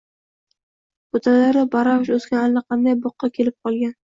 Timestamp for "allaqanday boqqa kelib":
2.47-3.59